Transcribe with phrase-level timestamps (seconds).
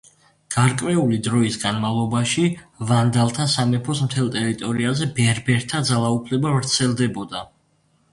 [0.53, 2.45] გარკვეული დროის განმავლობაში
[2.91, 7.45] ვანდალთა სამეფოს მთელ ტერიტორიაზე ბერბერთა ძალაუფლება ვრცელდებოდა.